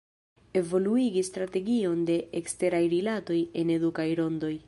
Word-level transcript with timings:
Evoluigi 0.61 1.21
strategion 1.27 2.01
de 2.09 2.17
eksteraj 2.41 2.81
rilatoj 2.97 3.39
en 3.65 3.73
edukaj 3.79 4.09
rondoj. 4.23 4.53